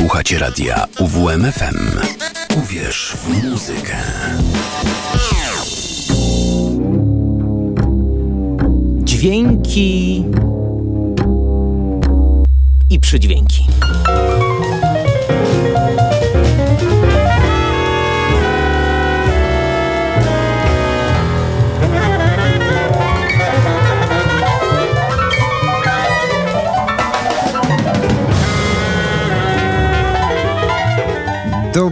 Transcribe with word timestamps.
Słuchacie 0.00 0.38
radia 0.38 0.86
UWMFM. 0.98 2.00
Uwierz 2.58 3.16
w 3.16 3.44
muzykę. 3.44 3.96
Dźwięki 9.04 10.24
i 12.90 13.00
przydźwięki. 13.00 13.66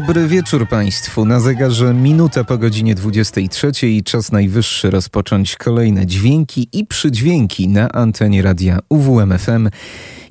Dobry 0.08 0.28
wieczór 0.28 0.68
Państwu. 0.68 1.24
Na 1.24 1.40
zegarze 1.40 1.94
minuta 1.94 2.44
po 2.44 2.58
godzinie 2.58 2.94
23 2.94 3.88
i 3.88 4.02
czas 4.02 4.32
najwyższy 4.32 4.90
rozpocząć 4.90 5.56
kolejne 5.56 6.06
dźwięki 6.06 6.68
i 6.72 6.86
przydźwięki 6.86 7.68
na 7.68 7.88
antenie 7.88 8.42
radia 8.42 8.78
UWMFM. 8.88 9.68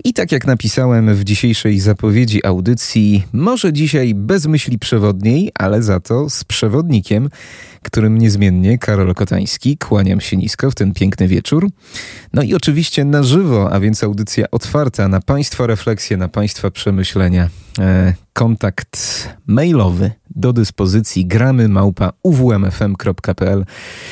I 0.04 0.14
tak 0.14 0.32
jak 0.32 0.48
napisałem 0.48 1.16
w 1.16 1.24
dzisiejszej 1.24 1.80
zapowiedzi 1.80 2.46
audycji, 2.46 3.24
może 3.34 3.74
dzisiaj 3.74 4.14
bez 4.16 4.48
myśli 4.48 4.80
przewodniej, 4.80 5.52
ale 5.60 5.84
za 5.84 6.00
to 6.00 6.30
z 6.30 6.44
przewodnikiem, 6.44 7.30
którym 7.88 8.18
niezmiennie 8.18 8.78
Karol 8.78 9.14
Kotański. 9.14 9.78
Kłaniam 9.78 10.22
się 10.22 10.38
nisko 10.38 10.72
w 10.72 10.76
ten 10.76 10.94
piękny 10.94 11.28
wieczór. 11.28 11.70
No 12.34 12.42
i 12.42 12.56
oczywiście 12.56 13.06
na 13.06 13.24
żywo, 13.24 13.74
a 13.74 13.80
więc 13.80 14.04
audycja 14.04 14.46
otwarta 14.52 15.08
na 15.08 15.22
Państwa 15.22 15.68
refleksje, 15.68 16.18
na 16.18 16.28
Państwa 16.28 16.72
przemyślenia. 16.72 17.50
E, 17.80 18.14
kontakt 18.34 19.30
mailowy 19.48 20.12
do 20.36 20.54
dyspozycji 20.54 21.26
gramy 21.26 21.68
małpa 21.68 22.14
uwmfm.pl. 22.24 23.66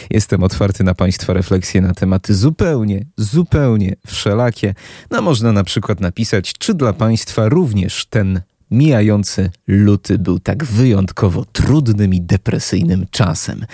Jestem 0.10 0.44
otwarty 0.44 0.84
na 0.84 0.96
Państwa 0.96 1.34
refleksje 1.34 1.82
na 1.82 1.94
tematy 1.94 2.36
zupełnie, 2.36 3.06
zupełnie 3.18 3.96
wszelakie. 4.08 4.74
No 5.12 5.22
można 5.22 5.52
na 5.52 5.64
przykład 5.64 6.00
napisać, 6.00 6.54
czy 6.54 6.74
dla 6.74 6.94
Państwa 6.94 7.50
również 7.50 8.06
ten 8.06 8.42
mijający 8.76 9.50
luty 9.68 10.18
był 10.18 10.40
tak 10.40 10.64
wyjątkowo 10.66 11.46
trudnym 11.46 12.14
i 12.14 12.22
depresyjnym 12.22 13.06
czasem. 13.12 13.66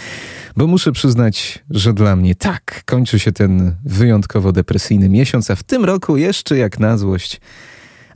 Bo 0.57 0.67
muszę 0.67 0.91
przyznać, 0.91 1.59
że 1.69 1.93
dla 1.93 2.15
mnie 2.15 2.35
tak, 2.35 2.83
kończy 2.85 3.19
się 3.19 3.31
ten 3.31 3.75
wyjątkowo 3.85 4.51
depresyjny 4.51 5.09
miesiąc, 5.09 5.51
a 5.51 5.55
w 5.55 5.63
tym 5.63 5.85
roku 5.85 6.17
jeszcze 6.17 6.57
jak 6.57 6.79
na 6.79 6.97
złość 6.97 7.41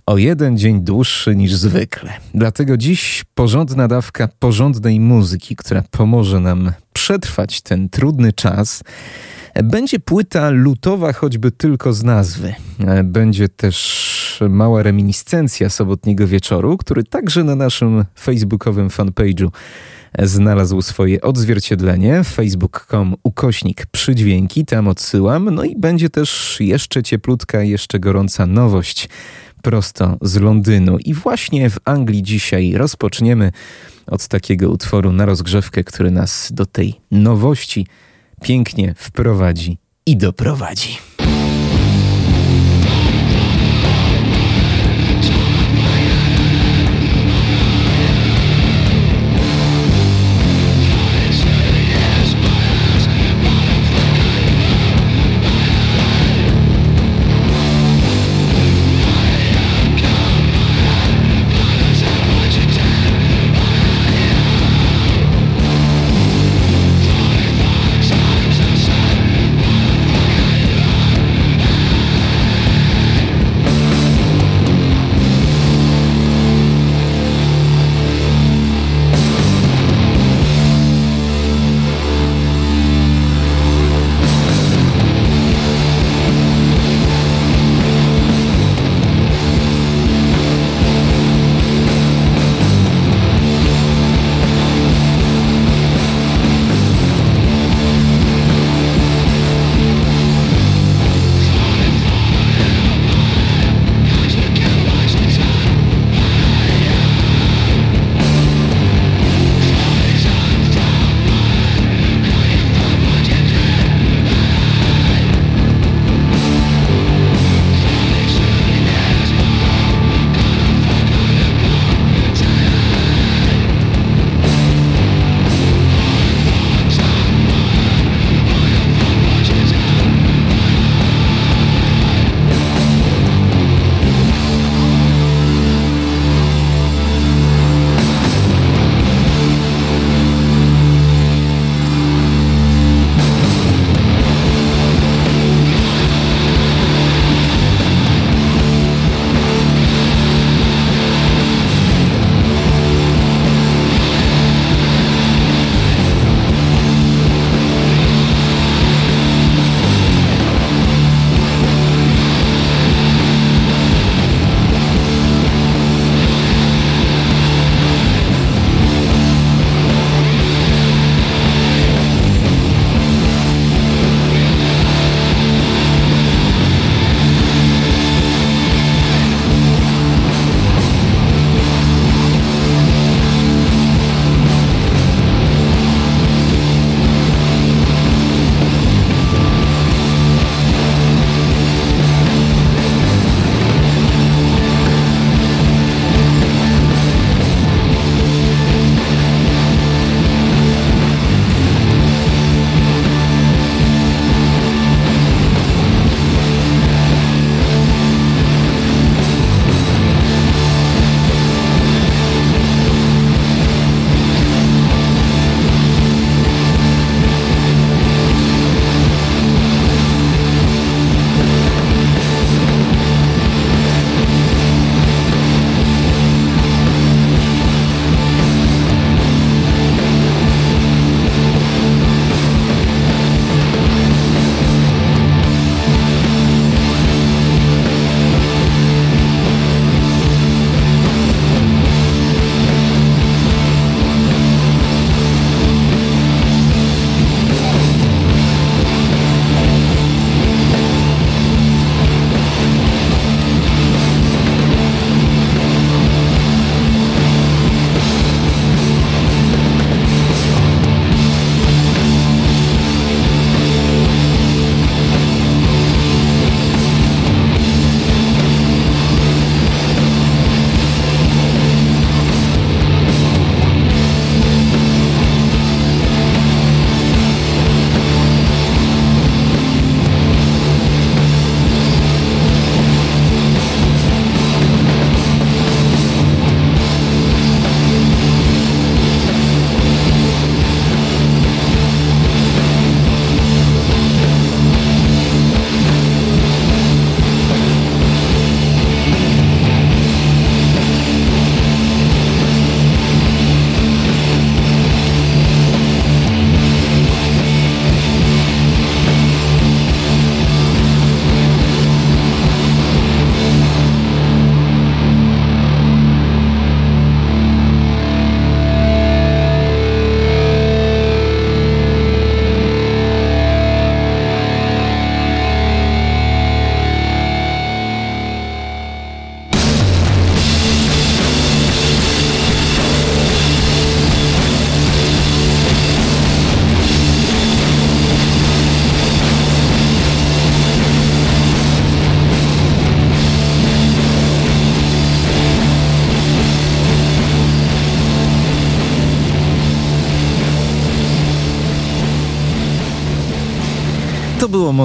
o 0.05 0.17
jeden 0.17 0.57
dzień 0.57 0.81
dłuższy 0.81 1.35
niż 1.35 1.53
zwykle. 1.53 2.13
Dlatego 2.33 2.77
dziś 2.77 3.25
porządna 3.33 3.87
dawka 3.87 4.29
porządnej 4.39 4.99
muzyki, 4.99 5.55
która 5.55 5.83
pomoże 5.91 6.39
nam 6.39 6.71
przetrwać 6.93 7.61
ten 7.61 7.89
trudny 7.89 8.33
czas. 8.33 8.83
Będzie 9.63 9.99
płyta 9.99 10.49
lutowa, 10.49 11.13
choćby 11.13 11.51
tylko 11.51 11.93
z 11.93 12.03
nazwy. 12.03 12.53
Będzie 13.03 13.49
też 13.49 14.14
mała 14.41 14.83
reminiscencja 14.83 15.69
sobotniego 15.69 16.27
wieczoru, 16.27 16.77
który 16.77 17.03
także 17.03 17.43
na 17.43 17.55
naszym 17.55 18.05
facebookowym 18.19 18.89
fanpage'u 18.89 19.49
znalazł 20.19 20.81
swoje 20.81 21.21
odzwierciedlenie. 21.21 22.23
facebook.com 22.23 23.15
ukośnik 23.23 23.85
przydźwięki, 23.85 24.65
tam 24.65 24.87
odsyłam. 24.87 25.49
No 25.49 25.63
i 25.63 25.75
będzie 25.75 26.09
też 26.09 26.57
jeszcze 26.59 27.03
cieplutka, 27.03 27.63
jeszcze 27.63 27.99
gorąca 27.99 28.45
nowość 28.45 29.09
prosto 29.61 30.17
z 30.21 30.35
Londynu. 30.35 30.97
I 30.97 31.13
właśnie 31.13 31.69
w 31.69 31.77
Anglii 31.85 32.23
dzisiaj 32.23 32.73
rozpoczniemy 32.73 33.51
od 34.07 34.27
takiego 34.27 34.69
utworu 34.69 35.11
na 35.11 35.25
rozgrzewkę, 35.25 35.83
który 35.83 36.11
nas 36.11 36.49
do 36.53 36.65
tej 36.65 36.93
nowości 37.11 37.87
pięknie 38.41 38.93
wprowadzi 38.97 39.77
i 40.05 40.17
doprowadzi. 40.17 40.97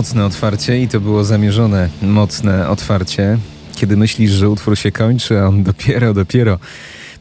Mocne 0.00 0.24
otwarcie 0.24 0.82
i 0.82 0.88
to 0.88 1.00
było 1.00 1.24
zamierzone 1.24 1.88
mocne 2.02 2.68
otwarcie. 2.68 3.38
Kiedy 3.74 3.96
myślisz, 3.96 4.30
że 4.30 4.48
utwór 4.48 4.78
się 4.78 4.92
kończy, 4.92 5.40
a 5.40 5.46
on 5.46 5.62
dopiero, 5.62 6.14
dopiero 6.14 6.58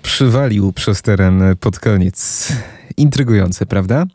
przywalił 0.02 0.74
przez 0.74 1.02
teren 1.02 1.44
pod 1.60 1.80
koniec. 1.80 2.48
Intrygujące, 2.98 3.66
prawda? 3.66 4.06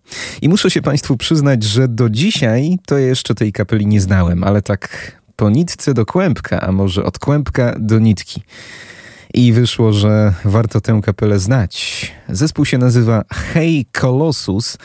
I 0.43 0.49
muszę 0.49 0.71
się 0.71 0.83
Państwu 0.83 1.17
przyznać, 1.17 1.63
że 1.63 1.89
do 1.89 2.11
dzisiaj 2.11 2.79
to 2.87 2.99
jeszcze 2.99 3.35
tej 3.35 3.53
kapeli 3.53 3.87
nie 3.87 4.01
znałem, 4.01 4.45
ale 4.45 4.63
tak 4.63 5.13
po 5.37 5.51
nitce 5.51 5.95
do 5.95 6.07
kłębka, 6.07 6.61
a 6.61 6.73
może 6.73 7.05
od 7.05 7.19
kłębka 7.19 7.77
do 7.79 7.99
nitki. 7.99 8.43
I 9.35 9.53
wyszło, 9.53 9.93
że 9.93 10.35
warto 10.45 10.81
tę 10.81 11.01
kapelę 11.05 11.39
znać. 11.39 12.13
Zespół 12.29 12.65
się 12.65 12.79
nazywa 12.79 13.25
Hey 13.33 13.85
Colossus 14.01 14.79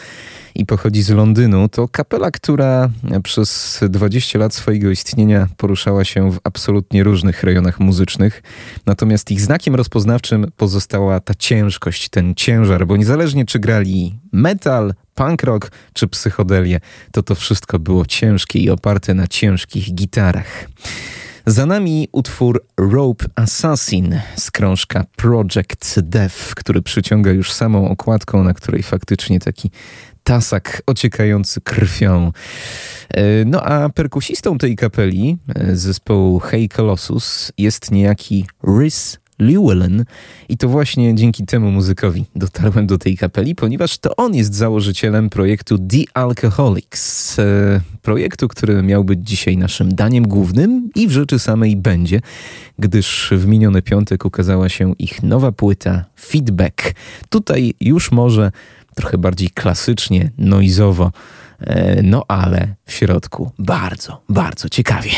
i 0.56 0.66
pochodzi 0.66 1.02
z 1.02 1.10
Londynu. 1.10 1.70
To 1.70 1.88
kapela, 1.88 2.32
która 2.32 2.90
przez 3.24 3.80
20 3.90 4.40
lat 4.40 4.54
swojego 4.54 4.92
istnienia 4.92 5.48
poruszała 5.58 6.04
się 6.04 6.32
w 6.32 6.40
absolutnie 6.44 7.04
różnych 7.04 7.44
rejonach 7.44 7.80
muzycznych. 7.80 8.44
Natomiast 8.86 9.32
ich 9.32 9.42
znakiem 9.42 9.76
rozpoznawczym 9.76 10.52
pozostała 10.58 11.20
ta 11.20 11.34
ciężkość, 11.34 12.10
ten 12.10 12.36
ciężar, 12.36 12.88
bo 12.88 12.98
niezależnie 12.98 13.46
czy 13.46 13.60
grali 13.60 14.20
metal, 14.32 14.94
punk 15.16 15.44
rock 15.44 15.72
czy 15.94 16.08
psychodelię, 16.08 16.80
to 17.12 17.24
to 17.24 17.36
wszystko 17.36 17.80
było 17.80 18.06
ciężkie 18.06 18.60
i 18.60 18.70
oparte 18.70 19.14
na 19.14 19.28
ciężkich 19.28 19.94
gitarach. 19.94 20.68
Za 21.46 21.66
nami 21.66 22.08
utwór 22.12 22.66
Rope 22.78 23.26
Assassin 23.36 24.20
z 24.36 24.52
krążka 24.52 25.06
Project 25.16 26.00
Death, 26.00 26.56
który 26.56 26.82
przyciąga 26.82 27.32
już 27.32 27.54
samą 27.54 27.90
okładką, 27.90 28.44
na 28.44 28.54
której 28.54 28.84
faktycznie 28.84 29.40
taki 29.40 29.72
tasak 30.30 30.82
ociekający 30.86 31.62
krwią. 31.62 32.32
E, 33.10 33.46
no 33.46 33.64
a 33.64 33.90
perkusistą 33.90 34.58
tej 34.58 34.76
kapeli, 34.76 35.38
e, 35.56 35.76
zespołu 35.76 36.40
Hey 36.40 36.68
Colossus, 36.68 37.52
jest 37.58 37.92
niejaki 37.92 38.46
Rhys 38.64 39.18
Llewellyn 39.40 40.06
i 40.50 40.58
to 40.58 40.70
właśnie 40.70 41.16
dzięki 41.16 41.46
temu 41.46 41.72
muzykowi 41.72 42.26
dotarłem 42.36 42.88
do 42.88 42.98
tej 42.98 43.18
kapeli, 43.18 43.56
ponieważ 43.56 43.98
to 43.98 44.16
on 44.16 44.36
jest 44.36 44.56
założycielem 44.56 45.30
projektu 45.30 45.78
The 45.78 46.04
Alcoholics, 46.14 47.40
e, 47.40 47.82
projektu, 48.02 48.48
który 48.48 48.84
miał 48.84 49.04
być 49.04 49.20
dzisiaj 49.24 49.58
naszym 49.58 49.96
daniem 49.96 50.28
głównym 50.28 50.90
i 50.96 51.08
w 51.08 51.12
rzeczy 51.12 51.40
samej 51.40 51.76
będzie, 51.76 52.22
gdyż 52.80 53.30
w 53.32 53.48
miniony 53.48 53.82
piątek 53.82 54.26
ukazała 54.26 54.70
się 54.70 54.94
ich 55.00 55.24
nowa 55.24 55.52
płyta 55.52 56.06
Feedback. 56.20 56.94
Tutaj 57.30 57.74
już 57.82 58.12
może 58.12 58.52
trochę 58.96 59.18
bardziej 59.18 59.50
klasycznie, 59.50 60.32
noizowo, 60.38 61.12
e, 61.60 62.02
no 62.04 62.24
ale 62.28 62.76
w 62.86 62.92
środku 62.92 63.52
bardzo, 63.60 64.22
bardzo 64.30 64.70
ciekawie. 64.70 65.12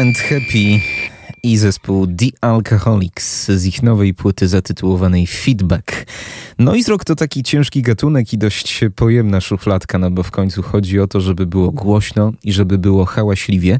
And 0.00 0.18
Happy 0.18 0.80
i 1.42 1.56
zespół 1.56 2.06
The 2.06 2.26
Alcoholics 2.40 3.50
z 3.50 3.66
ich 3.66 3.82
nowej 3.82 4.14
płyty 4.14 4.48
zatytułowanej 4.48 5.26
Feedback. 5.26 6.06
Noise 6.58 6.90
rock 6.90 7.04
to 7.04 7.14
taki 7.14 7.42
ciężki 7.42 7.82
gatunek 7.82 8.32
i 8.32 8.38
dość 8.38 8.80
pojemna 8.96 9.40
szufladka, 9.40 9.98
no 9.98 10.10
bo 10.10 10.22
w 10.22 10.30
końcu 10.30 10.62
chodzi 10.62 11.00
o 11.00 11.06
to, 11.06 11.20
żeby 11.20 11.46
było 11.46 11.70
głośno 11.70 12.32
i 12.44 12.52
żeby 12.52 12.78
było 12.78 13.04
hałaśliwie. 13.04 13.78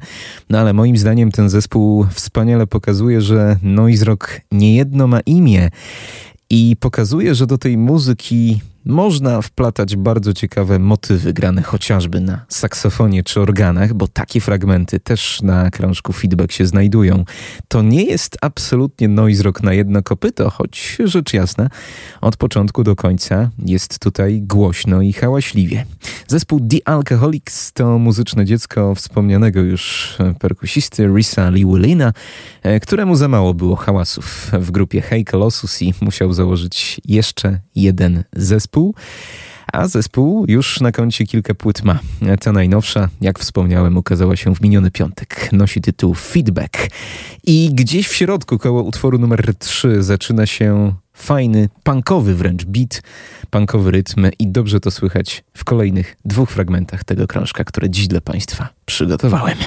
No 0.50 0.58
ale 0.58 0.72
moim 0.72 0.96
zdaniem 0.96 1.32
ten 1.32 1.48
zespół 1.48 2.06
wspaniale 2.10 2.66
pokazuje, 2.66 3.20
że 3.20 3.56
noise 3.62 4.04
rock 4.04 4.40
niejedno 4.52 5.06
ma 5.06 5.20
imię 5.20 5.70
i 6.50 6.76
pokazuje, 6.80 7.34
że 7.34 7.46
do 7.46 7.58
tej 7.58 7.78
muzyki 7.78 8.60
można 8.84 9.42
wplatać 9.42 9.96
bardzo 9.96 10.34
ciekawe 10.34 10.78
motywy 10.78 11.32
grane 11.32 11.62
chociażby 11.62 12.20
na 12.20 12.44
saksofonie 12.48 13.22
czy 13.22 13.40
organach, 13.40 13.94
bo 13.94 14.08
takie 14.08 14.40
fragmenty 14.40 15.00
też 15.00 15.42
na 15.42 15.70
krążku 15.70 16.12
feedback 16.12 16.52
się 16.52 16.66
znajdują. 16.66 17.24
To 17.68 17.82
nie 17.82 18.04
jest 18.04 18.36
absolutnie 18.40 19.08
noise 19.08 19.42
rock 19.42 19.62
na 19.62 19.72
jedno 19.72 20.02
kopyto, 20.02 20.50
choć 20.50 20.98
rzecz 21.04 21.32
jasna, 21.32 21.68
od 22.20 22.36
początku 22.36 22.84
do 22.84 22.96
końca 22.96 23.50
jest 23.58 23.98
tutaj 23.98 24.42
głośno 24.42 25.02
i 25.02 25.12
hałaśliwie. 25.12 25.86
Zespół 26.28 26.60
The 26.60 26.88
Alcoholics 26.88 27.72
to 27.72 27.98
muzyczne 27.98 28.44
dziecko 28.44 28.94
wspomnianego 28.94 29.60
już 29.60 30.16
perkusisty 30.40 31.06
Risa 31.16 31.50
Liwulina, 31.50 32.12
e, 32.62 32.80
któremu 32.80 33.16
za 33.16 33.28
mało 33.28 33.54
było 33.54 33.76
hałasów 33.76 34.50
w 34.52 34.70
grupie 34.70 35.00
Hey 35.00 35.24
Colossus 35.24 35.82
i 35.82 35.94
musiał 36.00 36.32
założyć 36.32 37.00
jeszcze 37.04 37.60
jeden 37.74 38.24
zespół 38.36 38.69
zespół, 38.70 38.94
a 39.72 39.88
zespół 39.88 40.44
już 40.48 40.80
na 40.80 40.92
koncie 40.92 41.26
kilka 41.26 41.54
płyt 41.54 41.84
ma. 41.84 41.98
Ta 42.40 42.52
najnowsza, 42.52 43.08
jak 43.20 43.38
wspomniałem, 43.38 43.96
ukazała 43.96 44.36
się 44.36 44.54
w 44.54 44.60
miniony 44.60 44.90
piątek. 44.90 45.48
Nosi 45.52 45.80
tytuł 45.80 46.14
Feedback. 46.14 46.88
I 47.46 47.70
gdzieś 47.74 48.08
w 48.08 48.14
środku, 48.14 48.58
koło 48.58 48.82
utworu 48.82 49.18
numer 49.18 49.54
3, 49.58 50.02
zaczyna 50.02 50.46
się 50.46 50.94
fajny, 51.12 51.68
punkowy 51.82 52.34
wręcz 52.34 52.64
beat, 52.64 53.02
punkowy 53.50 53.90
rytm 53.90 54.26
i 54.38 54.46
dobrze 54.46 54.80
to 54.80 54.90
słychać 54.90 55.44
w 55.54 55.64
kolejnych 55.64 56.16
dwóch 56.24 56.50
fragmentach 56.50 57.04
tego 57.04 57.26
krążka, 57.26 57.64
które 57.64 57.90
dziś 57.90 58.08
dla 58.08 58.20
Państwa 58.20 58.68
przygotowałem. 58.86 59.58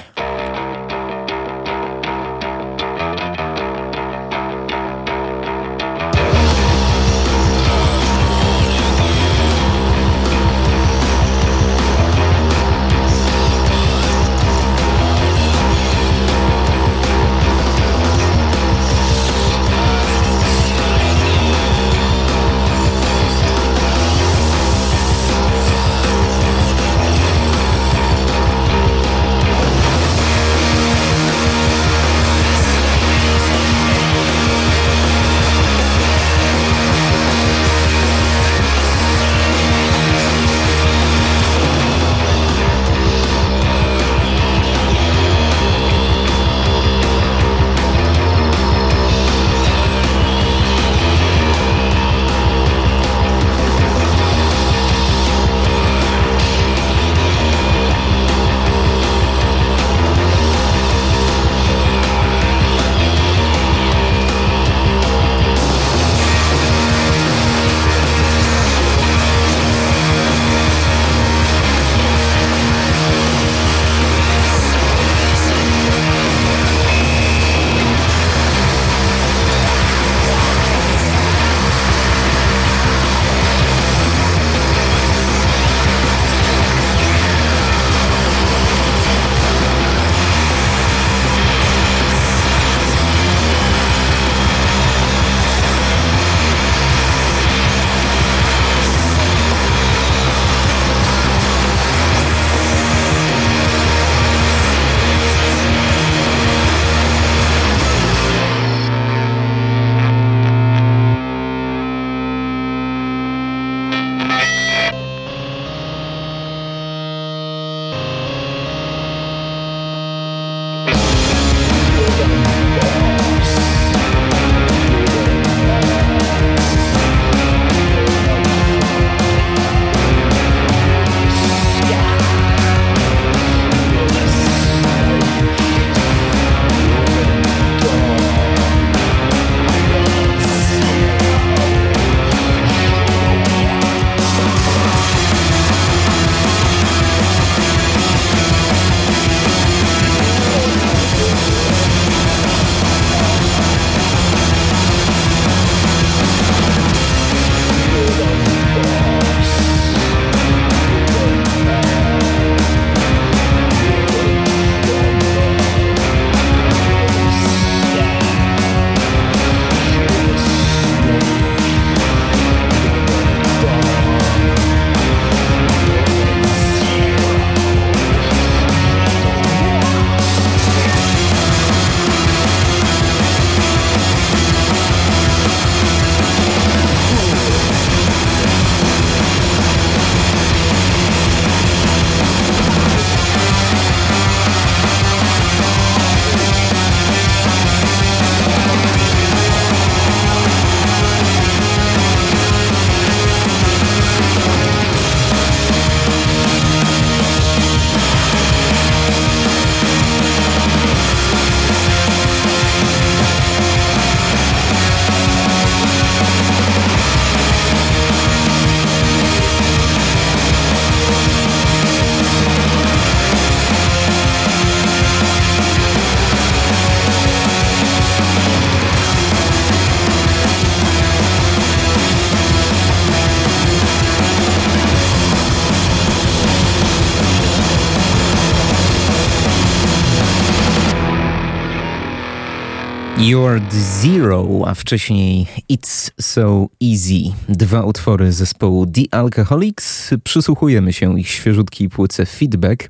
You're 243.34 243.62
Zero, 244.02 244.62
a 244.66 244.74
wcześniej 244.74 245.48
It's 245.70 246.12
So 246.22 246.68
Easy. 246.84 247.36
Dwa 247.50 247.84
utwory 247.84 248.32
zespołu 248.32 248.86
The 248.86 249.02
Alcoholics. 249.12 250.10
Przysłuchujemy 250.24 250.94
się 250.94 251.20
ich 251.20 251.30
świeżutkiej 251.30 251.90
płyce 251.90 252.26
Feedback. 252.26 252.90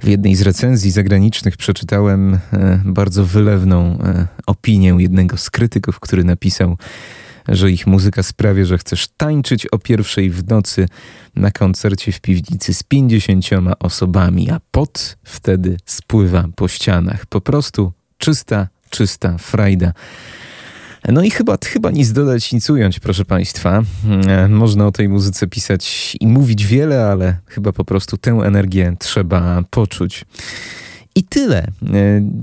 W 0.00 0.08
jednej 0.08 0.34
z 0.36 0.42
recenzji 0.42 0.90
zagranicznych 0.90 1.56
przeczytałem 1.56 2.34
e, 2.34 2.38
bardzo 2.84 3.24
wylewną 3.24 3.98
e, 3.98 4.26
opinię 4.46 4.96
jednego 4.98 5.36
z 5.36 5.50
krytyków, 5.50 6.00
który 6.00 6.24
napisał, 6.24 6.76
że 7.48 7.70
ich 7.70 7.86
muzyka 7.86 8.22
sprawia, 8.22 8.64
że 8.64 8.78
chcesz 8.78 9.08
tańczyć 9.16 9.66
o 9.66 9.78
pierwszej 9.78 10.30
w 10.30 10.48
nocy 10.48 10.88
na 11.34 11.50
koncercie 11.50 12.12
w 12.12 12.20
piwnicy 12.20 12.74
z 12.74 12.82
pięćdziesięcioma 12.82 13.78
osobami, 13.78 14.50
a 14.50 14.60
pot 14.70 15.16
wtedy 15.24 15.76
spływa 15.86 16.44
po 16.56 16.68
ścianach. 16.68 17.26
Po 17.26 17.40
prostu 17.40 17.92
czysta 18.18 18.68
czysta 18.96 19.38
frajda. 19.38 19.92
No 21.08 21.22
i 21.22 21.30
chyba, 21.30 21.58
chyba 21.64 21.90
nic 21.90 22.12
dodać, 22.12 22.52
nic 22.52 22.70
ująć, 22.70 23.00
proszę 23.00 23.24
Państwa. 23.24 23.82
E, 24.28 24.48
można 24.48 24.86
o 24.86 24.92
tej 24.92 25.08
muzyce 25.08 25.46
pisać 25.46 26.16
i 26.20 26.26
mówić 26.26 26.66
wiele, 26.66 27.06
ale 27.06 27.36
chyba 27.46 27.72
po 27.72 27.84
prostu 27.84 28.16
tę 28.16 28.30
energię 28.30 28.96
trzeba 28.98 29.62
poczuć. 29.70 30.24
I 31.14 31.24
tyle. 31.24 31.58
E, 31.58 31.70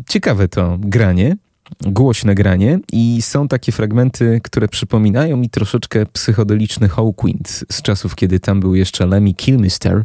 ciekawe 0.09 0.47
to 0.47 0.77
granie, 0.79 1.37
głośne 1.81 2.35
granie 2.35 2.79
i 2.91 3.21
są 3.21 3.47
takie 3.47 3.71
fragmenty, 3.71 4.41
które 4.43 4.67
przypominają 4.67 5.37
mi 5.37 5.49
troszeczkę 5.49 6.05
psychodeliczny 6.05 6.89
Hawkwind 6.89 7.65
z 7.71 7.81
czasów, 7.81 8.15
kiedy 8.15 8.39
tam 8.39 8.59
był 8.59 8.75
jeszcze 8.75 9.05
Lemmy 9.05 9.33
Kilmister. 9.33 10.03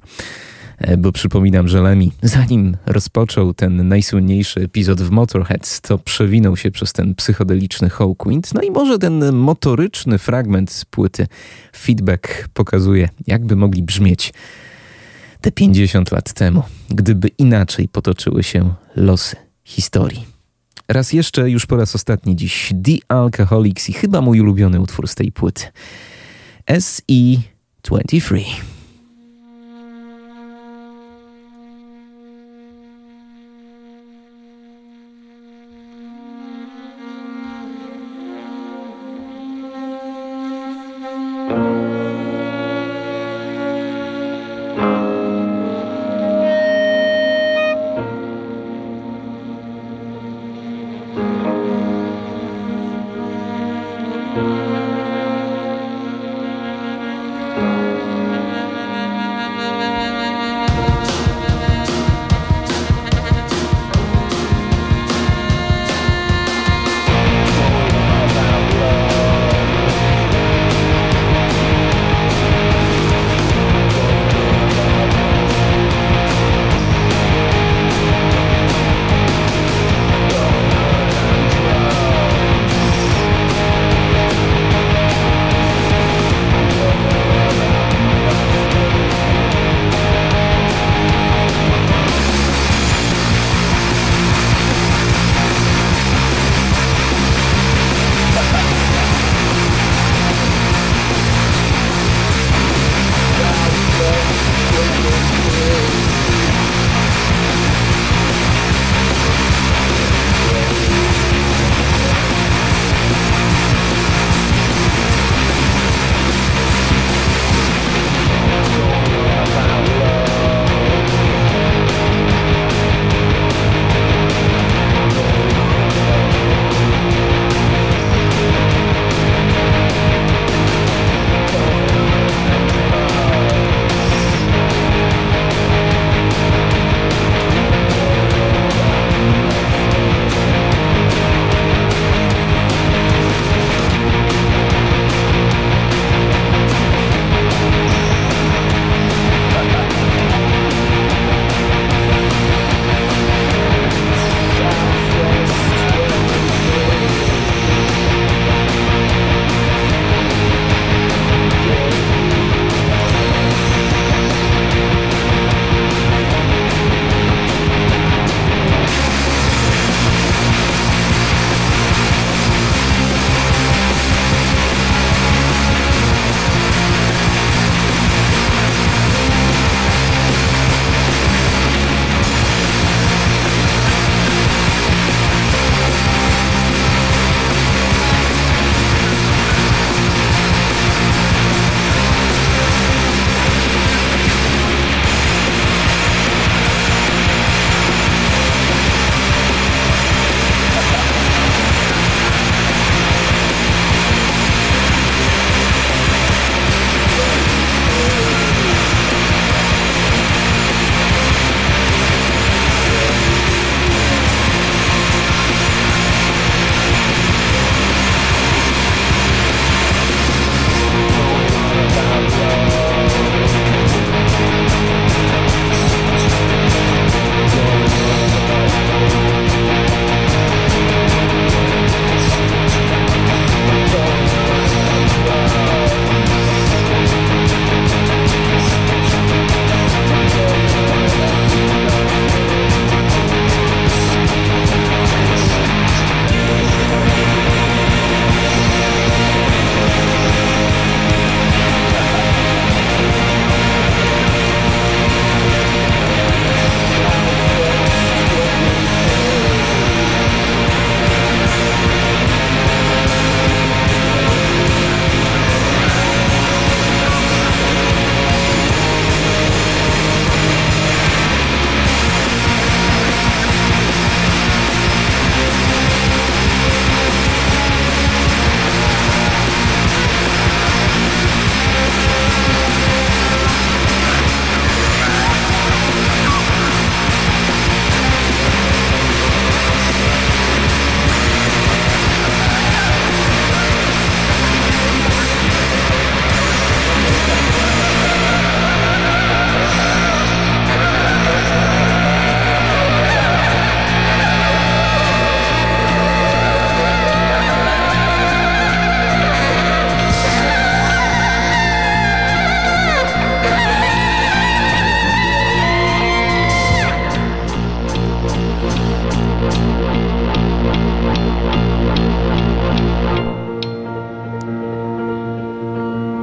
E, 0.78 0.96
bo 0.96 1.12
przypominam, 1.12 1.68
że 1.68 1.82
Lemmy, 1.82 2.08
zanim 2.22 2.76
rozpoczął 2.86 3.54
ten 3.54 3.88
najsłynniejszy 3.88 4.60
epizod 4.60 5.02
w 5.02 5.10
Motorhead, 5.10 5.80
to 5.80 5.98
przewinął 5.98 6.56
się 6.56 6.70
przez 6.70 6.92
ten 6.92 7.14
psychodeliczny 7.14 7.90
Hawkwind. 7.90 8.54
No 8.54 8.62
i 8.62 8.70
może 8.70 8.98
ten 8.98 9.32
motoryczny 9.32 10.18
fragment 10.18 10.70
z 10.70 10.84
płyty 10.84 11.26
Feedback 11.76 12.48
pokazuje, 12.54 13.08
jakby 13.26 13.56
mogli 13.56 13.82
brzmieć 13.82 14.32
te 15.40 15.52
50 15.52 16.12
lat 16.12 16.32
temu, 16.32 16.62
gdyby 16.90 17.28
inaczej 17.28 17.88
potoczyły 17.88 18.42
się 18.42 18.74
losy 18.96 19.36
historii. 19.64 20.24
Raz 20.88 21.12
jeszcze, 21.12 21.50
już 21.50 21.66
po 21.66 21.76
raz 21.76 21.94
ostatni 21.94 22.36
dziś, 22.36 22.72
The 22.84 22.92
Alcoholics 23.08 23.88
i 23.88 23.92
chyba 23.92 24.20
mój 24.20 24.40
ulubiony 24.40 24.80
utwór 24.80 25.08
z 25.08 25.14
tej 25.14 25.32
płyty. 25.32 25.64
SE23. 26.70 28.44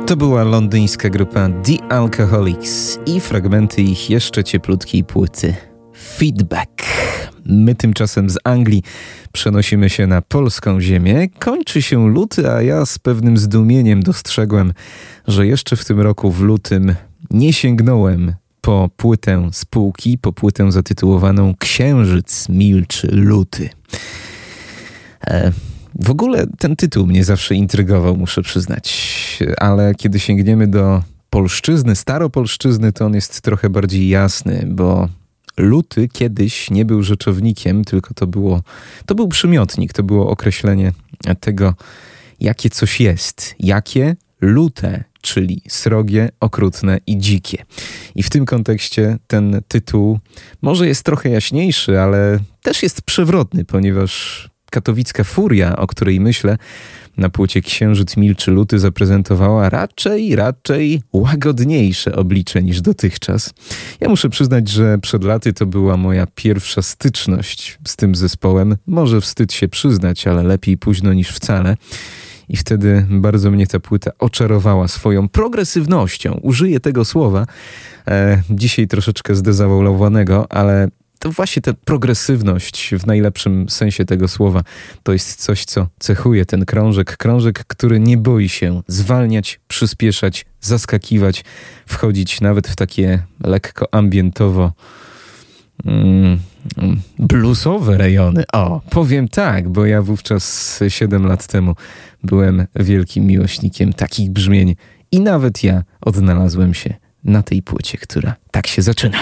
To 0.05 0.15
była 0.15 0.43
londyńska 0.43 1.09
grupa 1.09 1.49
The 1.49 1.83
Alcoholics 1.91 2.99
i 3.05 3.19
fragmenty 3.19 3.81
ich 3.81 4.09
jeszcze 4.09 4.43
cieplutkiej 4.43 5.03
płyty 5.03 5.55
Feedback. 6.17 6.83
My 7.45 7.75
tymczasem 7.75 8.29
z 8.29 8.37
Anglii 8.43 8.83
przenosimy 9.31 9.89
się 9.89 10.07
na 10.07 10.21
polską 10.21 10.81
ziemię. 10.81 11.29
Kończy 11.39 11.81
się 11.81 12.09
luty, 12.09 12.51
a 12.51 12.61
ja 12.61 12.85
z 12.85 12.99
pewnym 12.99 13.37
zdumieniem 13.37 14.03
dostrzegłem, 14.03 14.73
że 15.27 15.47
jeszcze 15.47 15.75
w 15.75 15.85
tym 15.85 16.01
roku 16.01 16.31
w 16.31 16.41
lutym 16.41 16.95
nie 17.31 17.53
sięgnąłem 17.53 18.33
po 18.61 18.89
płytę 18.97 19.49
spółki, 19.51 20.17
po 20.17 20.33
płytę 20.33 20.71
zatytułowaną 20.71 21.53
Księżyc 21.59 22.49
milczy 22.49 23.07
luty. 23.11 23.69
E, 25.27 25.51
w 25.99 26.09
ogóle 26.09 26.47
ten 26.59 26.75
tytuł 26.75 27.07
mnie 27.07 27.23
zawsze 27.23 27.55
intrygował, 27.55 28.17
muszę 28.17 28.41
przyznać, 28.41 29.24
ale 29.57 29.95
kiedy 29.95 30.19
sięgniemy 30.19 30.67
do 30.67 31.03
polszczyzny, 31.29 31.95
staropolszczyzny, 31.95 32.93
to 32.93 33.05
on 33.05 33.13
jest 33.13 33.41
trochę 33.41 33.69
bardziej 33.69 34.09
jasny, 34.09 34.65
bo 34.67 35.09
luty 35.57 36.07
kiedyś 36.07 36.71
nie 36.71 36.85
był 36.85 37.03
rzeczownikiem, 37.03 37.85
tylko 37.85 38.13
to 38.13 38.27
było, 38.27 38.61
to 39.05 39.15
był 39.15 39.27
przymiotnik, 39.27 39.93
to 39.93 40.03
było 40.03 40.29
określenie 40.29 40.91
tego, 41.39 41.73
jakie 42.39 42.69
coś 42.69 43.01
jest, 43.01 43.55
jakie 43.59 44.15
lute, 44.41 45.03
czyli 45.21 45.61
srogie, 45.67 46.29
okrutne 46.39 46.99
i 47.07 47.17
dzikie. 47.17 47.65
I 48.15 48.23
w 48.23 48.29
tym 48.29 48.45
kontekście 48.45 49.17
ten 49.27 49.61
tytuł 49.67 50.19
może 50.61 50.87
jest 50.87 51.03
trochę 51.03 51.29
jaśniejszy, 51.29 51.99
ale 51.99 52.39
też 52.61 52.83
jest 52.83 53.01
przewrotny, 53.01 53.65
ponieważ 53.65 54.49
katowicka 54.71 55.23
furia, 55.23 55.75
o 55.75 55.87
której 55.87 56.19
myślę, 56.19 56.57
na 57.17 57.29
płycie 57.29 57.61
Księżyc 57.61 58.17
Milczy 58.17 58.51
Luty 58.51 58.79
zaprezentowała 58.79 59.69
raczej, 59.69 60.35
raczej 60.35 61.01
łagodniejsze 61.13 62.15
oblicze 62.15 62.63
niż 62.63 62.81
dotychczas. 62.81 63.53
Ja 63.99 64.09
muszę 64.09 64.29
przyznać, 64.29 64.69
że 64.69 64.97
przed 64.97 65.23
laty 65.23 65.53
to 65.53 65.65
była 65.65 65.97
moja 65.97 66.27
pierwsza 66.35 66.81
styczność 66.81 67.77
z 67.87 67.95
tym 67.95 68.15
zespołem. 68.15 68.75
Może 68.87 69.21
wstyd 69.21 69.53
się 69.53 69.67
przyznać, 69.67 70.27
ale 70.27 70.43
lepiej 70.43 70.77
późno 70.77 71.13
niż 71.13 71.29
wcale. 71.29 71.77
I 72.49 72.57
wtedy 72.57 73.05
bardzo 73.09 73.51
mnie 73.51 73.67
ta 73.67 73.79
płyta 73.79 74.11
oczarowała 74.19 74.87
swoją 74.87 75.29
progresywnością. 75.29 76.39
Użyję 76.41 76.79
tego 76.79 77.05
słowa, 77.05 77.45
e, 78.07 78.41
dzisiaj 78.49 78.87
troszeczkę 78.87 79.35
zdezawolowanego, 79.35 80.51
ale 80.51 80.87
to 81.25 81.31
właśnie 81.31 81.61
ta 81.61 81.73
progresywność 81.73 82.95
w 82.99 83.05
najlepszym 83.05 83.69
sensie 83.69 84.05
tego 84.05 84.27
słowa 84.27 84.63
to 85.03 85.13
jest 85.13 85.41
coś, 85.41 85.65
co 85.65 85.87
cechuje 85.99 86.45
ten 86.45 86.65
krążek. 86.65 87.17
Krążek, 87.17 87.65
który 87.67 87.99
nie 87.99 88.17
boi 88.17 88.49
się 88.49 88.81
zwalniać, 88.87 89.59
przyspieszać, 89.67 90.45
zaskakiwać, 90.61 91.43
wchodzić 91.85 92.41
nawet 92.41 92.67
w 92.67 92.75
takie 92.75 93.23
lekko 93.43 93.93
ambientowo. 93.93 94.71
Mm, 95.85 96.39
bluesowe 97.19 97.97
rejony. 97.97 98.43
O, 98.53 98.81
powiem 98.89 99.27
tak, 99.27 99.69
bo 99.69 99.85
ja 99.85 100.01
wówczas 100.01 100.79
7 100.87 101.25
lat 101.25 101.47
temu 101.47 101.75
byłem 102.23 102.67
wielkim 102.75 103.25
miłośnikiem 103.25 103.93
takich 103.93 104.29
brzmień 104.31 104.75
i 105.11 105.19
nawet 105.19 105.63
ja 105.63 105.83
odnalazłem 106.01 106.73
się 106.73 106.93
na 107.23 107.43
tej 107.43 107.61
płycie, 107.61 107.97
która 107.97 108.35
tak 108.51 108.67
się 108.67 108.81
zaczyna. 108.81 109.17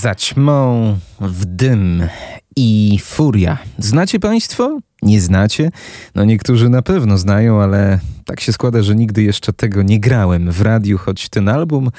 Zaćmą 0.00 0.98
w 1.20 1.44
dym 1.44 2.02
i 2.56 2.98
furia. 3.02 3.58
Znacie 3.78 4.20
Państwo? 4.20 4.80
Nie 5.02 5.20
znacie? 5.20 5.70
No 6.14 6.24
niektórzy 6.24 6.68
na 6.68 6.82
pewno 6.82 7.18
znają, 7.18 7.62
ale 7.62 7.98
tak 8.24 8.40
się 8.40 8.52
składa, 8.52 8.82
że 8.82 8.94
nigdy 8.94 9.22
jeszcze 9.22 9.52
tego 9.52 9.82
nie 9.82 10.00
grałem 10.00 10.52
w 10.52 10.60
radiu, 10.60 10.98
choć 10.98 11.28
ten 11.28 11.48
album 11.48 11.90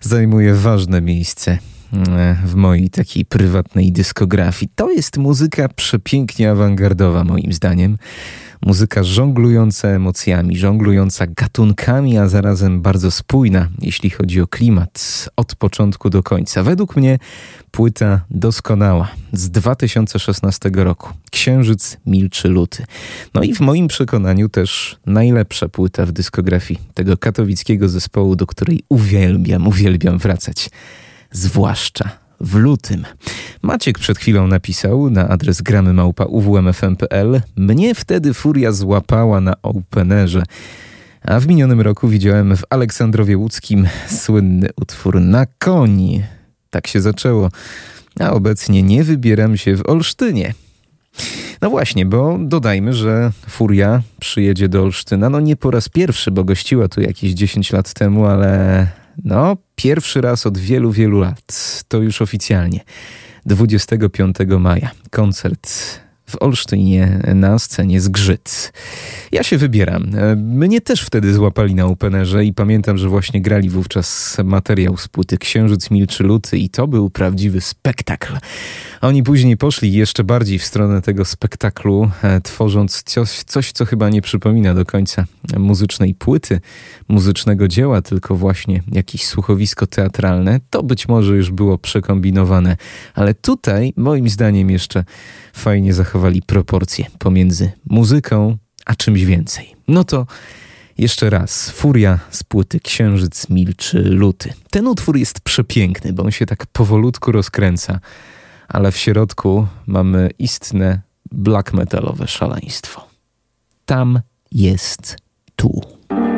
zajmuje 0.00 0.54
ważne 0.54 1.00
miejsce 1.00 1.58
e, 1.92 2.36
w 2.44 2.54
mojej 2.54 2.90
takiej 2.90 3.24
prywatnej 3.24 3.92
dyskografii. 3.92 4.70
To 4.74 4.90
jest 4.90 5.16
muzyka 5.16 5.68
przepięknie 5.68 6.50
awangardowa, 6.50 7.24
moim 7.24 7.52
zdaniem. 7.52 7.98
Muzyka 8.66 9.02
żonglująca 9.02 9.88
emocjami, 9.88 10.56
żonglująca 10.56 11.26
gatunkami, 11.26 12.18
a 12.18 12.28
zarazem 12.28 12.82
bardzo 12.82 13.10
spójna, 13.10 13.68
jeśli 13.78 14.10
chodzi 14.10 14.40
o 14.40 14.46
klimat, 14.46 15.28
od 15.36 15.54
początku 15.54 16.10
do 16.10 16.22
końca. 16.22 16.62
Według 16.62 16.96
mnie 16.96 17.18
płyta 17.70 18.20
doskonała 18.30 19.08
z 19.32 19.50
2016 19.50 20.70
roku. 20.74 21.12
Księżyc 21.30 21.96
milczy 22.06 22.48
luty. 22.48 22.84
No 23.34 23.42
i 23.42 23.54
w 23.54 23.60
moim 23.60 23.88
przekonaniu 23.88 24.48
też 24.48 24.96
najlepsza 25.06 25.68
płyta 25.68 26.06
w 26.06 26.12
dyskografii 26.12 26.80
tego 26.94 27.16
katowickiego 27.16 27.88
zespołu, 27.88 28.36
do 28.36 28.46
której 28.46 28.82
uwielbiam, 28.88 29.68
uwielbiam 29.68 30.18
wracać. 30.18 30.70
Zwłaszcza 31.32 32.27
w 32.40 32.54
lutym. 32.54 33.04
Maciek 33.62 33.98
przed 33.98 34.18
chwilą 34.18 34.46
napisał 34.46 35.10
na 35.10 35.28
adres 35.28 35.62
gramy 35.62 35.92
małpa 35.92 36.24
uwmfm.pl 36.24 37.40
Mnie 37.56 37.94
wtedy 37.94 38.34
furia 38.34 38.72
złapała 38.72 39.40
na 39.40 39.54
openerze. 39.62 40.42
A 41.22 41.40
w 41.40 41.46
minionym 41.46 41.80
roku 41.80 42.08
widziałem 42.08 42.56
w 42.56 42.62
Aleksandrowie 42.70 43.38
Łódzkim 43.38 43.88
słynny 44.08 44.68
utwór 44.80 45.20
Na 45.20 45.46
koni. 45.58 46.22
Tak 46.70 46.86
się 46.86 47.00
zaczęło. 47.00 47.50
A 48.20 48.30
obecnie 48.30 48.82
nie 48.82 49.04
wybieram 49.04 49.56
się 49.56 49.76
w 49.76 49.86
Olsztynie. 49.86 50.54
No 51.62 51.70
właśnie, 51.70 52.06
bo 52.06 52.38
dodajmy, 52.40 52.92
że 52.92 53.32
Furia 53.48 54.02
przyjedzie 54.20 54.68
do 54.68 54.82
Olsztyna. 54.82 55.30
No 55.30 55.40
nie 55.40 55.56
po 55.56 55.70
raz 55.70 55.88
pierwszy, 55.88 56.30
bo 56.30 56.44
gościła 56.44 56.88
tu 56.88 57.00
jakieś 57.00 57.32
10 57.32 57.72
lat 57.72 57.94
temu, 57.94 58.26
ale 58.26 58.86
no, 59.24 59.56
pierwszy 59.74 60.20
raz 60.20 60.46
od 60.46 60.58
wielu, 60.58 60.92
wielu 60.92 61.18
lat. 61.18 61.84
To 61.88 61.98
już 61.98 62.22
oficjalnie. 62.22 62.80
25 63.46 64.36
maja. 64.58 64.90
Koncert 65.10 65.70
w 66.28 66.42
Olsztynie 66.42 67.20
na 67.34 67.58
scenie 67.58 68.00
Zgrzyt. 68.00 68.72
Ja 69.32 69.42
się 69.42 69.58
wybieram. 69.58 70.10
Mnie 70.36 70.80
też 70.80 71.02
wtedy 71.02 71.34
złapali 71.34 71.74
na 71.74 71.84
openerze 71.84 72.44
i 72.44 72.52
pamiętam, 72.52 72.98
że 72.98 73.08
właśnie 73.08 73.42
grali 73.42 73.70
wówczas 73.70 74.36
materiał 74.44 74.96
z 74.96 75.08
płyty 75.08 75.38
Księżyc 75.38 75.90
Milczy 75.90 76.24
Luty 76.24 76.58
i 76.58 76.70
to 76.70 76.86
był 76.86 77.10
prawdziwy 77.10 77.60
spektakl. 77.60 78.32
Oni 79.00 79.22
później 79.22 79.56
poszli 79.56 79.92
jeszcze 79.92 80.24
bardziej 80.24 80.58
w 80.58 80.64
stronę 80.64 81.02
tego 81.02 81.24
spektaklu, 81.24 82.10
e, 82.22 82.40
tworząc 82.40 83.02
coś, 83.02 83.42
coś, 83.42 83.72
co 83.72 83.84
chyba 83.84 84.08
nie 84.08 84.22
przypomina 84.22 84.74
do 84.74 84.84
końca 84.84 85.24
muzycznej 85.56 86.14
płyty, 86.14 86.60
muzycznego 87.08 87.68
dzieła, 87.68 88.02
tylko 88.02 88.36
właśnie 88.36 88.82
jakieś 88.92 89.26
słuchowisko 89.26 89.86
teatralne. 89.86 90.60
To 90.70 90.82
być 90.82 91.08
może 91.08 91.36
już 91.36 91.50
było 91.50 91.78
przekombinowane, 91.78 92.76
ale 93.14 93.34
tutaj 93.34 93.92
moim 93.96 94.28
zdaniem 94.28 94.70
jeszcze 94.70 95.04
fajnie 95.58 95.94
zachowali 95.94 96.42
proporcje 96.42 97.06
pomiędzy 97.18 97.72
muzyką 97.86 98.56
a 98.86 98.94
czymś 98.94 99.24
więcej. 99.24 99.74
No 99.88 100.04
to 100.04 100.26
jeszcze 100.98 101.30
raz, 101.30 101.70
Furia 101.70 102.18
z 102.30 102.44
płyty 102.44 102.80
Księżyc 102.80 103.48
Milczy 103.50 103.98
Luty. 103.98 104.52
Ten 104.70 104.86
utwór 104.86 105.16
jest 105.16 105.40
przepiękny, 105.40 106.12
bo 106.12 106.22
on 106.22 106.30
się 106.30 106.46
tak 106.46 106.66
powolutku 106.66 107.32
rozkręca 107.32 108.00
ale 108.68 108.92
w 108.92 108.96
środku 108.96 109.66
mamy 109.86 110.30
istne 110.38 111.00
black 111.32 111.72
metalowe 111.72 112.26
szaleństwo. 112.26 113.08
Tam 113.86 114.20
jest 114.52 115.16
tu. 115.56 115.80
Tam 116.08 116.28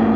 jest 0.00 0.13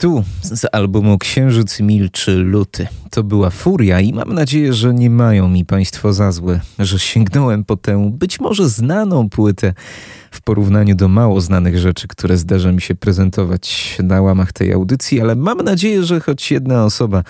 tu 0.00 0.24
z 0.42 0.66
albumu 0.72 1.18
Księżyc 1.18 1.80
milczy 1.80 2.36
luty. 2.36 2.86
To 3.10 3.22
była 3.22 3.50
furia 3.50 4.00
i 4.00 4.12
mam 4.12 4.34
nadzieję, 4.34 4.72
że 4.72 4.94
nie 4.94 5.10
mają 5.10 5.48
mi 5.48 5.64
Państwo 5.64 6.12
za 6.12 6.32
złe, 6.32 6.60
że 6.78 6.98
sięgnąłem 6.98 7.64
po 7.64 7.76
tę 7.76 8.10
być 8.12 8.40
może 8.40 8.68
znaną 8.68 9.28
płytę 9.28 9.74
w 10.30 10.42
porównaniu 10.42 10.94
do 10.94 11.08
mało 11.08 11.40
znanych 11.40 11.78
rzeczy, 11.78 12.08
które 12.08 12.36
zdarza 12.36 12.72
mi 12.72 12.80
się 12.80 12.94
prezentować 12.94 13.96
na 14.02 14.22
łamach 14.22 14.52
tej 14.52 14.72
audycji, 14.72 15.20
ale 15.20 15.34
mam 15.34 15.58
nadzieję, 15.58 16.04
że 16.04 16.20
choć 16.20 16.50
jedna 16.50 16.84
osoba 16.84 17.22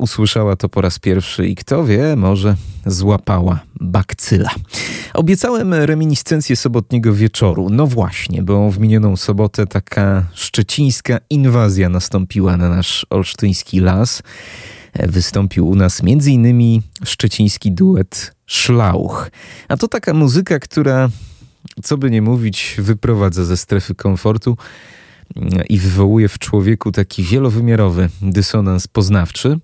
usłyszała 0.00 0.56
to 0.56 0.68
po 0.68 0.80
raz 0.80 0.98
pierwszy 0.98 1.46
i 1.46 1.54
kto 1.54 1.84
wie, 1.84 2.16
może 2.16 2.56
złapała 2.86 3.60
bakcyla. 3.80 4.50
Obiecałem 5.14 5.74
reminiscencję 5.74 6.56
sobotniego 6.56 7.14
wieczoru. 7.14 7.68
No 7.70 7.86
właśnie, 7.86 8.42
bo 8.42 8.70
w 8.70 8.78
minioną 8.78 9.16
sobotę 9.16 9.66
taka 9.66 10.26
szczecińska 10.34 11.18
inwazja 11.30 11.88
nastąpiła 11.88 12.56
na 12.56 12.68
nasz 12.68 13.06
olsztyński 13.10 13.80
las. 13.80 14.22
Wystąpił 14.94 15.68
u 15.68 15.74
nas 15.74 16.00
m.in. 16.00 16.82
szczeciński 17.04 17.72
duet 17.72 18.34
Szlauch. 18.46 19.30
A 19.68 19.76
to 19.76 19.88
taka 19.88 20.14
muzyka, 20.14 20.58
która, 20.58 21.08
co 21.82 21.96
by 21.96 22.10
nie 22.10 22.22
mówić, 22.22 22.76
wyprowadza 22.78 23.44
ze 23.44 23.56
strefy 23.56 23.94
komfortu 23.94 24.56
i 25.68 25.78
wywołuje 25.78 26.28
w 26.28 26.38
człowieku 26.38 26.92
taki 26.92 27.22
wielowymiarowy 27.22 28.08
dysonans 28.22 28.86
poznawczy. 28.86 29.58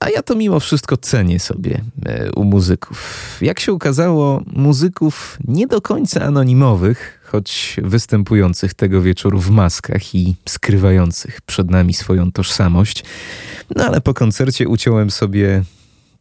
A 0.00 0.10
ja 0.10 0.22
to 0.22 0.34
mimo 0.34 0.60
wszystko 0.60 0.96
cenię 0.96 1.40
sobie 1.40 1.80
e, 2.06 2.32
u 2.32 2.44
muzyków. 2.44 3.38
Jak 3.40 3.60
się 3.60 3.72
okazało, 3.72 4.42
muzyków 4.46 5.38
nie 5.48 5.66
do 5.66 5.80
końca 5.80 6.22
anonimowych, 6.22 7.20
choć 7.24 7.76
występujących 7.82 8.74
tego 8.74 9.02
wieczoru 9.02 9.38
w 9.38 9.50
maskach 9.50 10.14
i 10.14 10.36
skrywających 10.48 11.40
przed 11.40 11.70
nami 11.70 11.94
swoją 11.94 12.32
tożsamość. 12.32 13.04
No 13.76 13.84
ale 13.84 14.00
po 14.00 14.14
koncercie 14.14 14.68
uciąłem 14.68 15.10
sobie 15.10 15.62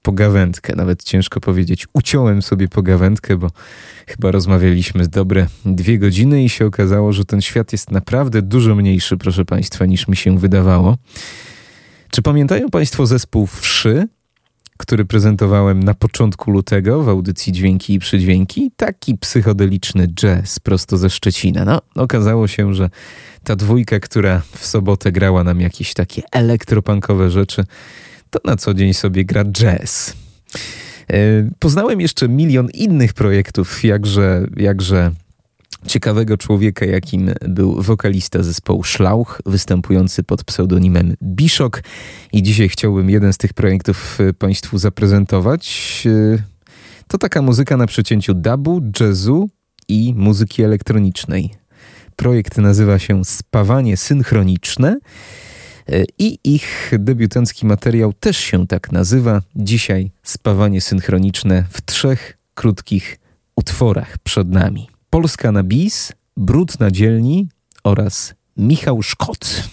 pogawędkę, 0.02 0.76
nawet 0.76 1.04
ciężko 1.04 1.40
powiedzieć, 1.40 1.88
uciąłem 1.94 2.42
sobie 2.42 2.68
pogawędkę, 2.68 3.38
bo 3.38 3.48
chyba 4.08 4.32
rozmawialiśmy 4.32 5.08
dobre 5.08 5.48
dwie 5.66 6.00
godziny 6.00 6.44
i 6.44 6.50
się 6.50 6.66
okazało, 6.66 7.14
że 7.14 7.26
ten 7.26 7.42
świat 7.42 7.72
jest 7.72 7.92
naprawdę 7.92 8.42
dużo 8.42 8.76
mniejszy, 8.76 9.18
proszę 9.18 9.46
Państwa, 9.46 9.86
niż 9.86 10.08
mi 10.08 10.16
się 10.16 10.40
wydawało. 10.40 10.98
Czy 12.12 12.22
pamiętają 12.22 12.70
Państwo 12.70 13.06
zespół 13.06 13.48
Wszy, 13.48 14.08
który 14.78 15.06
prezentowałem 15.06 15.84
na 15.84 15.94
początku 15.94 16.52
lutego 16.52 17.04
w 17.04 17.10
audycji 17.10 17.54
Dźwięki 17.54 17.94
i 17.94 18.00
Przydźwięki? 18.00 18.72
Taki 18.76 19.18
psychodeliczny 19.18 20.08
jazz 20.08 20.60
prosto 20.60 20.98
ze 20.98 21.10
Szczecina. 21.10 21.66
No, 21.66 21.82
okazało 21.96 22.48
się, 22.48 22.74
że 22.74 22.90
ta 23.44 23.56
dwójka, 23.56 24.00
która 24.00 24.42
w 24.56 24.66
sobotę 24.66 25.12
grała 25.12 25.44
nam 25.44 25.62
jakieś 25.62 25.94
takie 25.94 26.22
elektropunkowe 26.32 27.30
rzeczy, 27.30 27.66
to 28.32 28.40
na 28.46 28.56
co 28.56 28.74
dzień 28.74 28.94
sobie 28.94 29.26
gra 29.26 29.46
jazz. 29.46 30.14
E, 31.10 31.16
poznałem 31.60 32.02
jeszcze 32.02 32.30
milion 32.30 32.70
innych 32.74 33.14
projektów, 33.14 33.84
jakże, 33.84 34.48
jakże 34.58 35.12
ciekawego 35.88 36.38
człowieka, 36.38 36.86
jakim 36.86 37.32
był 37.48 37.82
wokalista 37.82 38.44
zespołu 38.44 38.84
Szlauch, 38.84 39.42
występujący 39.46 40.24
pod 40.24 40.44
pseudonimem 40.44 41.16
Biszok. 41.24 41.84
I 42.34 42.44
dzisiaj 42.44 42.70
chciałbym 42.70 43.10
jeden 43.10 43.34
z 43.34 43.38
tych 43.38 43.54
projektów 43.54 44.18
e, 44.22 44.34
Państwu 44.34 44.78
zaprezentować. 44.78 46.04
E, 46.06 46.44
to 47.08 47.18
taka 47.18 47.42
muzyka 47.42 47.78
na 47.78 47.88
przecięciu 47.88 48.34
dubu, 48.34 48.82
jazzu 49.00 49.50
i 49.88 50.14
muzyki 50.18 50.64
elektronicznej. 50.64 51.50
Projekt 52.16 52.58
nazywa 52.58 53.00
się 53.00 53.26
Spawanie 53.26 53.98
Synchroniczne 53.98 54.98
i 56.20 56.40
ich 56.44 56.92
debiutancki 57.00 57.66
materiał 57.66 58.14
też 58.14 58.38
się 58.38 58.68
tak 58.68 58.92
nazywa. 58.92 59.42
Dzisiaj 59.56 60.12
Spawanie 60.24 60.82
Synchroniczne 60.82 61.66
w 61.70 61.82
trzech 61.86 62.38
krótkich 62.54 63.20
utworach 63.56 64.18
przed 64.18 64.50
nami. 64.50 64.90
Polska 65.10 65.52
na 65.52 65.64
bis, 65.64 66.12
Brud 66.38 66.80
na 66.80 66.92
dzielni 66.92 67.50
oraz 67.84 68.34
Michał 68.58 69.04
Szkot. 69.04 69.64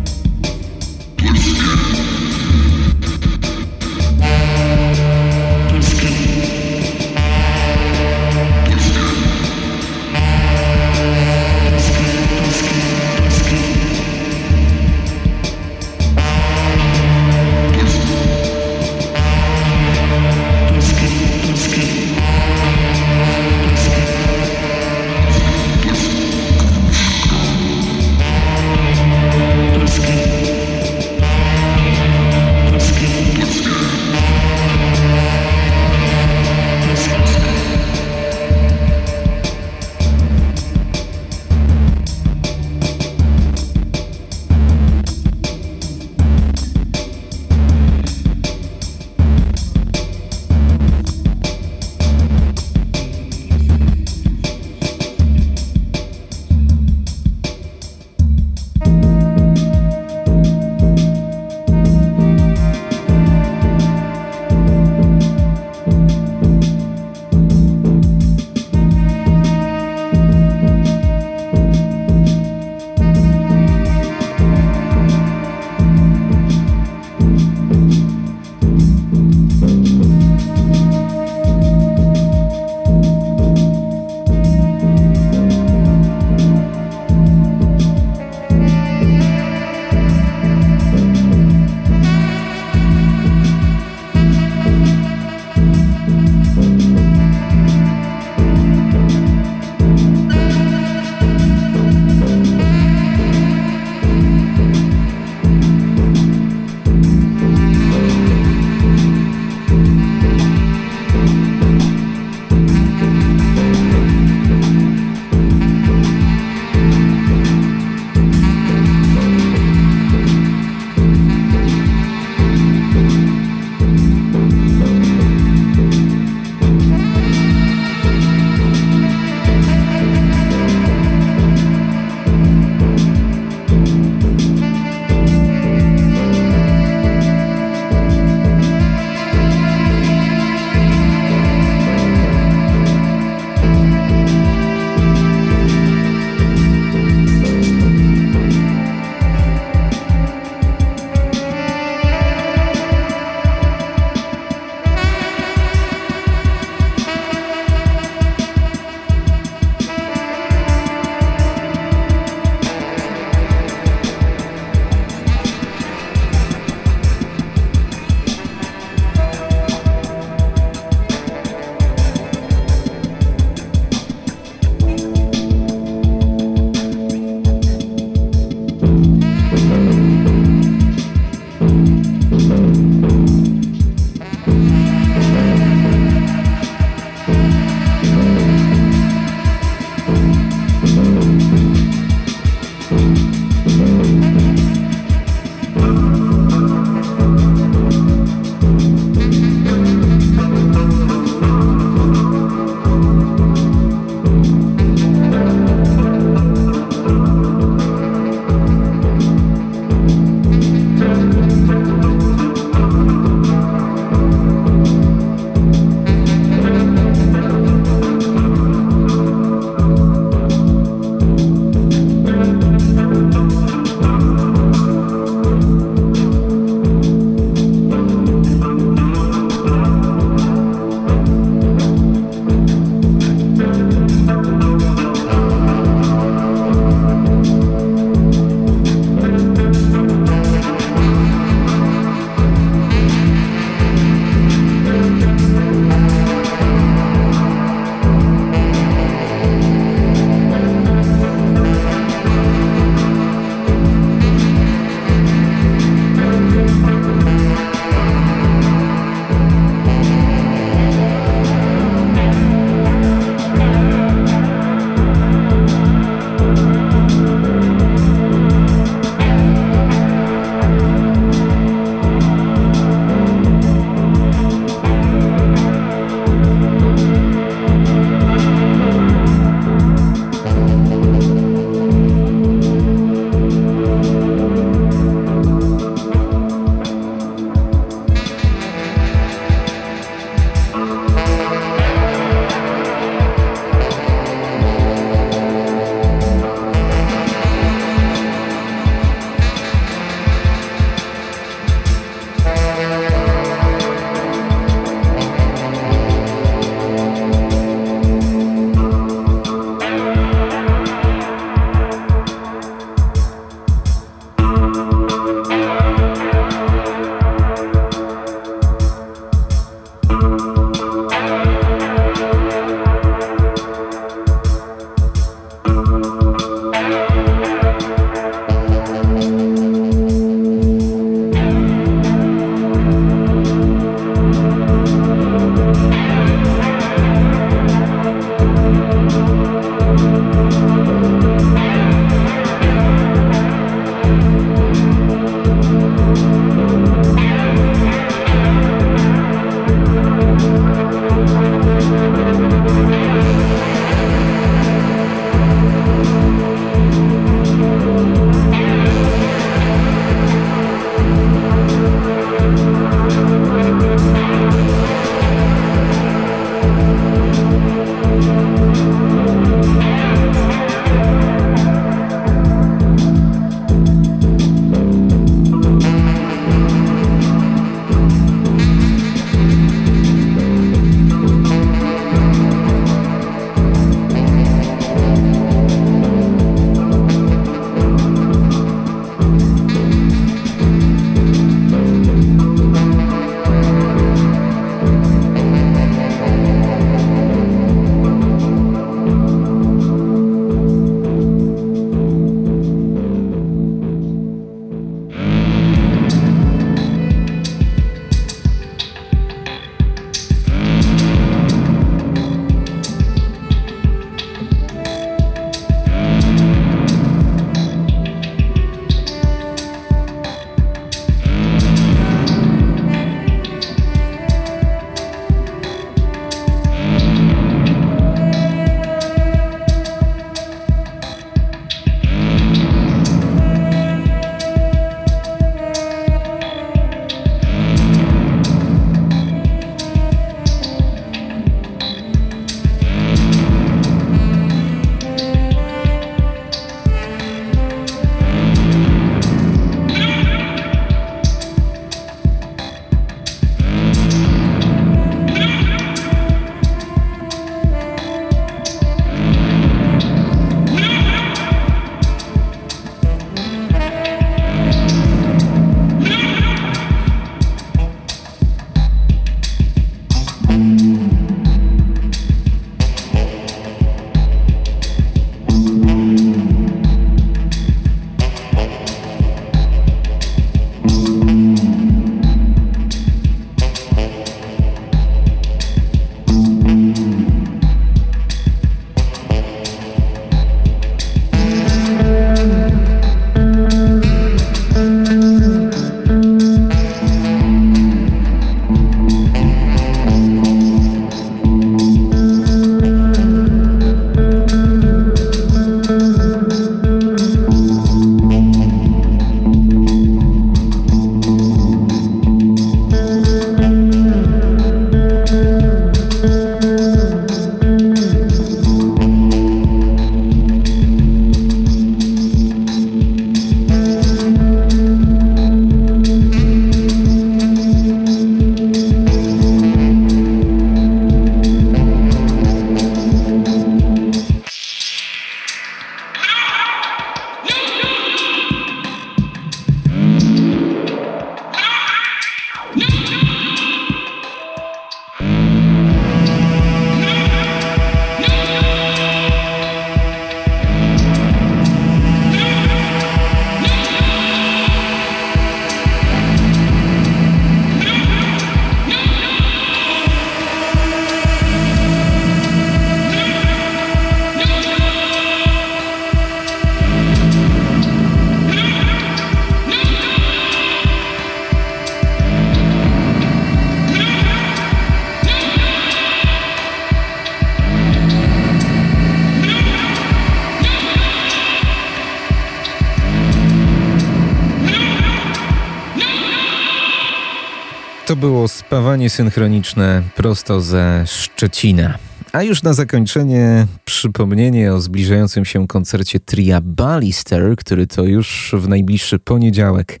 To 588.14 588.18
było 588.18 588.48
spawanie 588.48 589.10
synchroniczne 589.10 590.02
prosto 590.16 590.60
ze 590.60 591.04
Szczecina. 591.06 591.98
A 592.32 592.42
już 592.42 592.62
na 592.62 592.72
zakończenie 592.72 593.66
przypomnienie 593.84 594.74
o 594.74 594.80
zbliżającym 594.80 595.44
się 595.44 595.66
koncercie 595.66 596.20
Tria 596.20 596.60
Ballister, 596.60 597.56
który 597.56 597.86
to 597.86 598.02
już 598.02 598.54
w 598.58 598.68
najbliższy 598.68 599.18
poniedziałek 599.18 600.00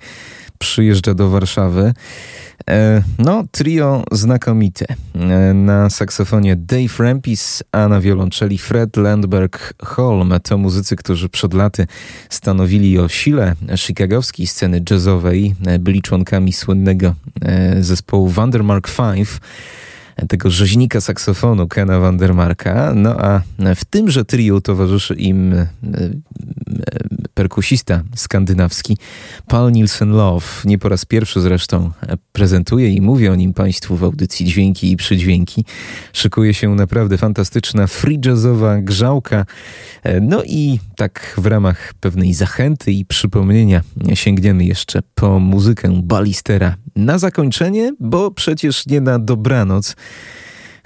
przyjeżdża 0.58 1.14
do 1.14 1.28
Warszawy. 1.28 1.92
E, 2.70 3.02
no, 3.18 3.44
trio 3.50 4.04
znakomite. 4.12 4.86
E, 5.14 5.54
na 5.54 5.90
saksofonie 5.90 6.56
Dave 6.56 6.98
Rampis, 6.98 7.62
a 7.72 7.88
na 7.88 8.00
wiolonczeli 8.00 8.58
Fred 8.58 8.96
Landberg-Holm. 8.96 10.40
To 10.40 10.58
muzycy, 10.58 10.96
którzy 10.96 11.28
przed 11.28 11.54
laty 11.54 11.86
stanowili 12.30 12.98
o 12.98 13.08
sile 13.08 13.54
chicagowskiej 13.76 14.46
sceny 14.46 14.82
jazzowej. 14.90 15.54
E, 15.66 15.78
byli 15.78 16.02
członkami 16.02 16.52
słynnego 16.52 17.14
zespołu 17.80 18.28
Vandermark 18.28 18.88
Five 18.88 19.40
tego 20.28 20.50
rzeźnika 20.50 21.00
saksofonu 21.00 21.68
Kena 21.68 21.98
Vandermarka. 21.98 22.92
No 22.94 23.16
a 23.20 23.40
w 23.74 23.84
tymże 23.84 24.24
trio 24.24 24.60
towarzyszy 24.60 25.14
im 25.14 25.54
perkusista 27.34 28.02
skandynawski 28.14 28.96
Paul 29.46 29.72
Nielsen 29.72 30.10
Love. 30.10 30.46
Nie 30.64 30.78
po 30.78 30.88
raz 30.88 31.04
pierwszy 31.04 31.40
zresztą 31.40 31.90
prezentuje 32.32 32.88
i 32.88 33.00
mówię 33.00 33.32
o 33.32 33.34
nim 33.34 33.54
Państwu 33.54 33.96
w 33.96 34.04
audycji 34.04 34.46
Dźwięki 34.46 34.92
i 34.92 34.96
Przydźwięki. 34.96 35.64
Szykuje 36.12 36.54
się 36.54 36.74
naprawdę 36.74 37.18
fantastyczna 37.18 37.86
free 37.86 38.20
jazzowa 38.24 38.80
grzałka. 38.80 39.46
No 40.20 40.42
i 40.44 40.78
tak 40.96 41.34
w 41.38 41.46
ramach 41.46 41.94
pewnej 42.00 42.34
zachęty 42.34 42.92
i 42.92 43.04
przypomnienia 43.04 43.80
sięgniemy 44.14 44.64
jeszcze 44.64 45.00
po 45.14 45.38
muzykę 45.38 46.00
Balistera 46.02 46.76
na 46.96 47.18
zakończenie, 47.18 47.92
bo 48.00 48.30
przecież 48.30 48.86
nie 48.86 49.00
na 49.00 49.18
dobranoc. 49.18 49.96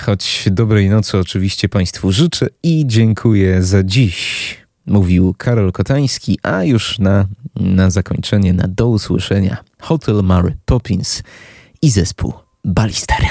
Choć 0.02 0.48
dobrej 0.50 0.88
nocy 0.88 1.18
oczywiście 1.18 1.68
Państwu 1.68 2.12
życzę 2.12 2.46
i 2.62 2.84
dziękuję 2.86 3.62
za 3.62 3.82
dziś 3.82 4.67
mówił 4.88 5.34
Karol 5.38 5.72
Kotański, 5.72 6.38
a 6.42 6.64
już 6.64 6.98
na, 6.98 7.26
na 7.56 7.90
zakończenie, 7.90 8.52
na 8.52 8.68
do 8.68 8.88
usłyszenia 8.88 9.56
Hotel 9.80 10.22
Mary 10.22 10.56
Poppins 10.64 11.22
i 11.82 11.90
zespół 11.90 12.32
Ballister. 12.64 13.26